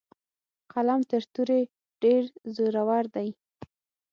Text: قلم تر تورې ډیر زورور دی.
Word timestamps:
قلم 0.71 1.01
تر 1.09 1.23
تورې 1.33 1.59
ډیر 2.01 2.23
زورور 2.55 3.05
دی. 3.15 3.29